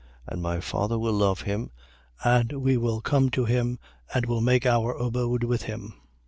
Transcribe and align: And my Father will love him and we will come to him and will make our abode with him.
And 0.25 0.41
my 0.41 0.59
Father 0.61 0.97
will 0.97 1.13
love 1.13 1.41
him 1.41 1.69
and 2.23 2.53
we 2.53 2.75
will 2.75 3.01
come 3.01 3.29
to 3.29 3.45
him 3.45 3.77
and 4.11 4.25
will 4.25 4.41
make 4.41 4.65
our 4.65 4.93
abode 4.95 5.43
with 5.43 5.61
him. 5.69 5.93